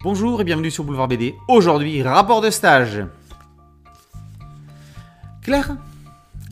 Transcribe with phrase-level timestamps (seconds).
[0.00, 1.34] Bonjour et bienvenue sur Boulevard BD.
[1.48, 3.04] Aujourd'hui, rapport de stage.
[5.42, 5.76] Claire,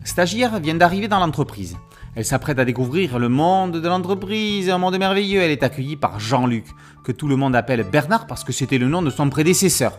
[0.02, 1.76] stagiaire, vient d'arriver dans l'entreprise.
[2.16, 5.40] Elle s'apprête à découvrir le monde de l'entreprise, un monde merveilleux.
[5.40, 6.66] Elle est accueillie par Jean-Luc,
[7.04, 9.92] que tout le monde appelle Bernard parce que c'était le nom de son prédécesseur.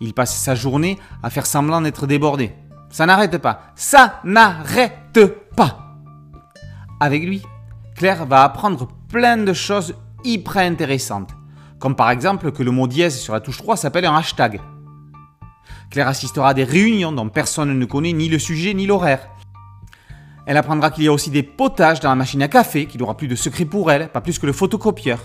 [0.00, 2.54] Il passe sa journée à faire semblant d'être débordé.
[2.88, 3.74] Ça n'arrête pas.
[3.76, 5.20] Ça n'arrête
[5.54, 5.98] pas.
[6.98, 7.42] Avec lui,
[7.94, 9.94] Claire va apprendre plein de choses
[10.24, 11.28] hyper intéressantes.
[11.78, 14.60] Comme par exemple que le mot dièse sur la touche 3 s'appelle un hashtag.
[15.90, 19.28] Claire assistera à des réunions dont personne ne connaît ni le sujet ni l'horaire.
[20.46, 23.16] Elle apprendra qu'il y a aussi des potages dans la machine à café, qu'il n'aura
[23.16, 25.20] plus de secret pour elle, pas plus que le photocopieur.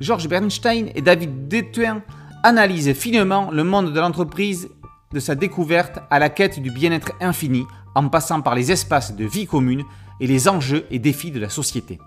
[0.00, 2.02] Georges Bernstein et David Detuin
[2.42, 4.68] analysent finement le monde de l'entreprise
[5.12, 9.24] de sa découverte à la quête du bien-être infini, en passant par les espaces de
[9.24, 9.84] vie commune
[10.20, 11.98] et les enjeux et défis de la société.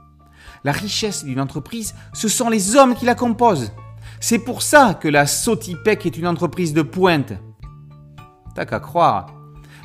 [0.66, 3.72] La richesse d'une entreprise, ce sont les hommes qui la composent.
[4.20, 7.34] C'est pour ça que la Sotipec est une entreprise de pointe.
[8.56, 9.28] T'as qu'à croire.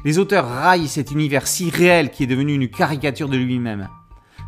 [0.06, 3.88] Les auteurs raillent cet univers si réel qui est devenu une caricature de lui-même.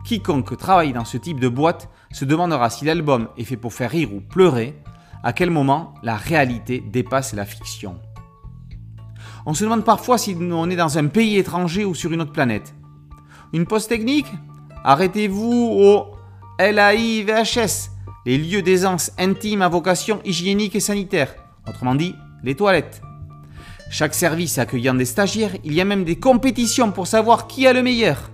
[0.06, 3.91] Quiconque travaille dans ce type de boîte se demandera si l'album est fait pour faire
[3.91, 4.80] rire ou pleurer,
[5.22, 8.00] à quel moment la réalité dépasse la fiction.
[9.44, 12.33] On se demande parfois si on est dans un pays étranger ou sur une autre
[12.33, 12.75] planète.
[13.53, 14.33] Une pause technique?
[14.83, 16.11] Arrêtez-vous au
[16.70, 17.91] LAIVHS,
[18.24, 21.34] les lieux d'aisance intime à vocation hygiénique et sanitaire,
[21.69, 23.02] autrement dit, les toilettes.
[23.91, 27.72] Chaque service accueillant des stagiaires, il y a même des compétitions pour savoir qui a
[27.72, 28.30] le meilleur.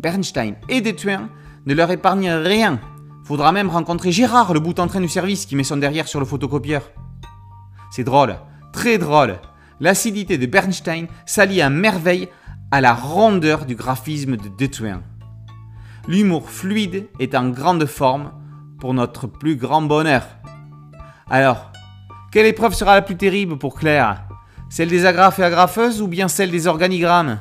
[0.00, 1.30] Bernstein et Detuin
[1.64, 2.80] ne leur épargnent rien.
[3.24, 6.18] Faudra même rencontrer Gérard, le bout en train du service, qui met son derrière sur
[6.18, 6.90] le photocopieur.
[7.92, 8.36] C'est drôle,
[8.72, 9.38] très drôle.
[9.78, 12.28] L'acidité de Bernstein s'allie à merveille
[12.72, 15.02] à la rondeur du graphisme de Detuin.
[16.08, 18.32] L'humour fluide est en grande forme
[18.80, 20.26] pour notre plus grand bonheur.
[21.30, 21.70] Alors,
[22.32, 24.24] quelle épreuve sera la plus terrible pour Claire?
[24.68, 27.38] Celle des agrafes et agrafeuses ou bien celle des organigrammes?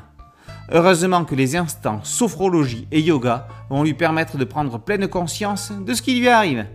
[0.72, 5.94] Heureusement que les instants sophrologie et yoga vont lui permettre de prendre pleine conscience de
[5.96, 6.68] ce qui lui arrive.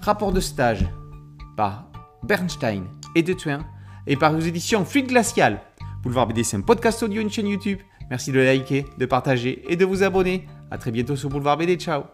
[0.00, 0.86] Rapport de stage
[1.56, 1.86] par
[2.22, 2.84] Bernstein
[3.16, 3.34] et De
[4.06, 5.60] et par aux éditions Fluide Glacial.
[6.04, 7.80] Boulevard BD, c'est un podcast audio, une chaîne YouTube.
[8.10, 10.46] Merci de liker, de partager et de vous abonner.
[10.70, 11.76] A très bientôt sur Boulevard BD.
[11.76, 12.04] Ciao